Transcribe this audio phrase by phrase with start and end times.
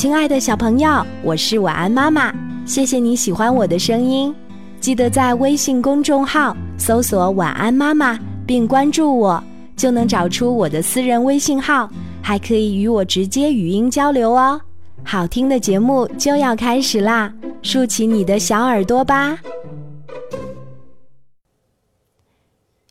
[0.00, 2.32] 亲爱的小朋友，我是晚安妈妈，
[2.64, 4.34] 谢谢你喜欢我的声音。
[4.80, 8.18] 记得在微信公众号搜索“晚安妈妈”
[8.48, 9.44] 并关注我，
[9.76, 11.86] 就能找出我的私人微信号，
[12.22, 14.58] 还可以与我直接语音交流哦。
[15.04, 17.30] 好听的节目就要开始啦，
[17.60, 19.38] 竖起你的小耳朵吧。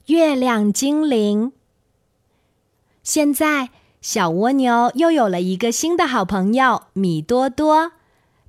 [0.06, 1.54] 月亮精灵，
[3.02, 3.70] 现在。
[4.02, 7.92] 小蜗牛又有了一个新的好朋友米多多，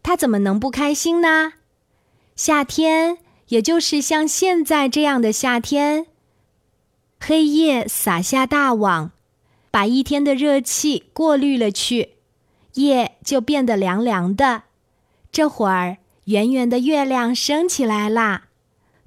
[0.03, 1.55] 它怎么能不开心呢？
[2.37, 3.19] 夏天，
[3.49, 6.07] 也就是像现在这样的夏天，
[7.19, 9.11] 黑夜撒下大网，
[9.73, 12.11] 把一天的热气过滤了去，
[12.75, 14.63] 夜就变得凉凉的。
[15.33, 18.45] 这会儿，圆圆的月亮升起来啦，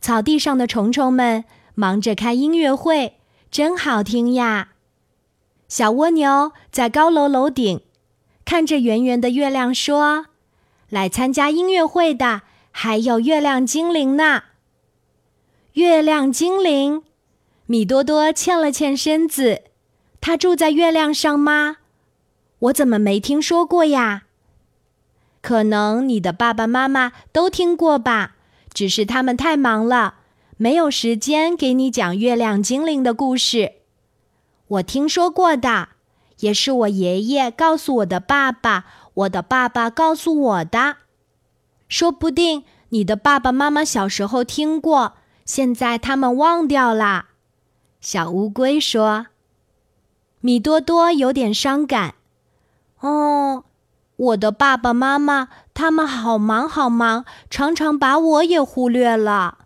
[0.01, 3.15] 草地上的虫虫们忙着开音乐会，
[3.49, 4.72] 真好听呀。
[5.67, 7.81] 小蜗牛在高楼楼顶
[8.45, 10.27] 看着圆圆的月亮，说
[10.89, 14.43] ：“来参加音乐会的还有月亮精灵呢。”
[15.73, 17.03] 月亮精灵，
[17.65, 19.63] 米多多欠了欠身子。
[20.21, 21.77] 他住在月亮上吗？
[22.59, 24.23] 我怎么没听说过呀？
[25.41, 28.35] 可能你的爸爸妈妈都听过吧，
[28.73, 30.15] 只是他们太忙了，
[30.55, 33.73] 没有时间给你讲月亮精灵的故事。
[34.67, 35.89] 我听说过的，
[36.39, 40.97] 也是我爷爷告诉我的爸爸，我的爸爸告诉我的。
[41.87, 45.13] 说不定你的爸爸妈妈小时候听过，
[45.45, 47.25] 现在他们忘掉了。
[48.01, 49.27] 小乌龟说
[50.41, 52.15] ：“米多多有点伤感。
[52.99, 53.65] 哦，
[54.15, 59.59] 我的爸爸妈妈他们好忙好忙，常常把我也忽略了。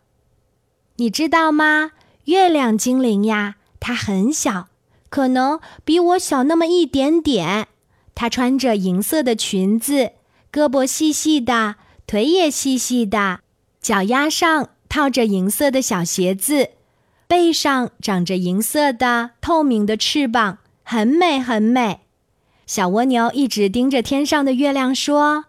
[0.98, 1.92] 你知道吗？
[2.26, 4.68] 月亮精灵呀，它很小。”
[5.18, 7.70] 可能比我小那么一点点。
[8.14, 10.12] 她穿着银色的裙子，
[10.54, 13.40] 胳膊细细的，腿也细细的，
[13.82, 16.70] 脚丫上套着银色的小鞋子，
[17.28, 22.02] 背上长着银色的透明的翅膀，很美很美。
[22.68, 25.46] 小蜗牛一直盯着天上的月亮说：“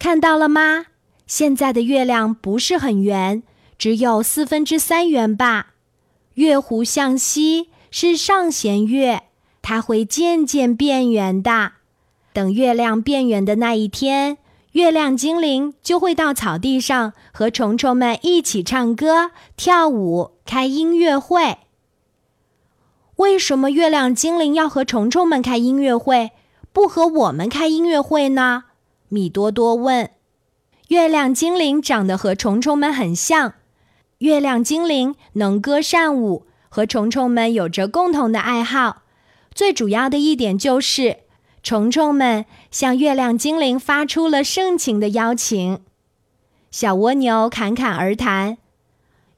[0.00, 0.86] 看到了吗？
[1.28, 3.44] 现在的月亮不是很圆，
[3.78, 5.74] 只有四分之三圆吧？
[6.34, 9.24] 月弧向西。”是上弦月，
[9.60, 11.72] 它会渐渐变圆的。
[12.32, 14.38] 等月亮变圆的那一天，
[14.72, 21.58] 月亮精灵就会到草地上和虫虫们一起唱歌、跳舞、开音乐会。
[23.16, 26.32] 为什么月亮精灵要和虫虫们开音乐会，
[26.72, 28.64] 不和我们开音乐会呢？
[29.10, 30.10] 米多多问。
[30.88, 33.52] 月亮精灵长得和虫虫们很像，
[34.18, 36.46] 月亮精灵能歌善舞。
[36.74, 39.02] 和虫虫们有着共同的爱好，
[39.54, 41.18] 最主要的一点就是，
[41.62, 45.80] 虫虫们向月亮精灵发出了盛情的邀请。
[46.70, 48.56] 小蜗牛侃侃而谈：“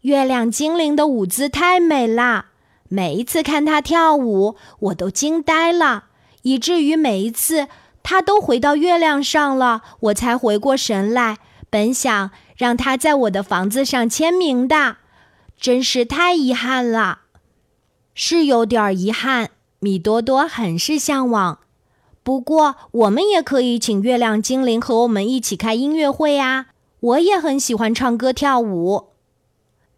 [0.03, 2.47] 月亮精灵的舞姿太美了，
[2.89, 6.05] 每一次看它跳舞，我都惊呆了，
[6.43, 7.67] 以至于每一次
[8.05, 11.39] 它都回到月亮上了，我才回过神来。
[11.69, 14.99] 本想让它在我的房子上签名的，
[15.59, 17.23] 真是太遗憾了。”
[18.15, 21.59] 是有点遗憾，米多多很是向往。
[22.23, 26.69] 不过，我们也可以请月亮精灵和我们一起开音乐会呀！
[27.01, 29.09] 我也很喜欢唱歌跳舞。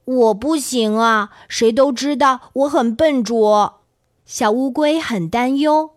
[0.04, 3.80] 我不行啊，谁都知道我很笨拙。
[4.24, 5.90] 小乌龟很担忧：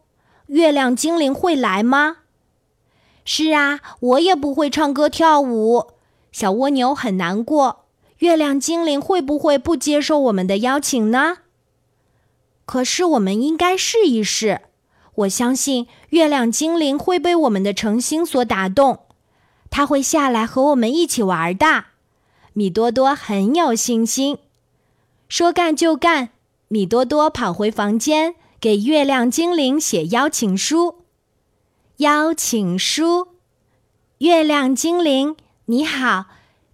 [0.48, 2.18] 月亮精灵会来吗？
[3.26, 5.88] 是啊，我也不会唱歌跳舞。
[6.32, 7.86] 小蜗牛很难过：
[8.20, 11.38] 月亮精灵会不会不接受我们的邀请呢？
[12.70, 14.62] 可是，我们应该试一试。
[15.16, 19.00] 我相信月亮精灵会被我们的诚心所打动，
[19.72, 21.86] 他会下来和我们一起玩的。
[22.54, 24.38] 米多多很有信心。
[25.28, 26.30] 说干就干，
[26.68, 30.98] 米多多跑回房间，给月亮精灵写邀请书。
[31.98, 33.30] 邀请书，
[34.20, 35.36] 月亮精灵
[35.66, 36.26] 你好，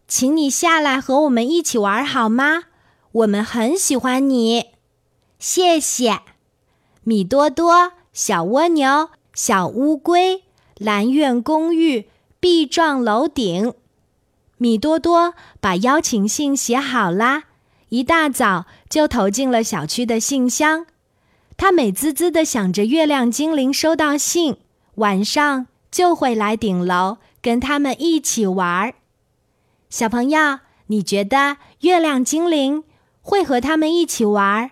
[0.10, 2.64] 请你下来和我们一起玩好吗？
[3.14, 4.75] 我们很喜欢你。
[5.40, 6.22] 谢谢，
[7.04, 10.44] 米多多、小蜗牛、小乌龟、
[10.78, 12.10] 蓝苑公寓、
[12.40, 13.74] 壁状楼顶。
[14.58, 17.44] 米多多把邀请信写好啦，
[17.90, 20.86] 一大早就投进了小区的信箱。
[21.58, 24.58] 他美滋滋的想着，月亮精灵收到信，
[24.96, 28.96] 晚上就会来顶楼跟他们一起玩儿。
[29.90, 32.84] 小朋友，你觉得月亮精灵
[33.22, 34.72] 会和他们一起玩儿？